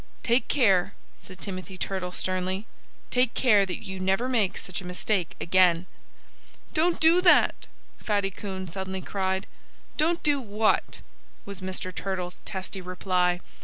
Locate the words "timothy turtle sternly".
1.39-2.65